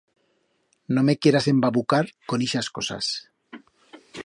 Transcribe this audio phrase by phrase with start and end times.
[0.95, 3.05] No me quieras embabucar con ixas cosas.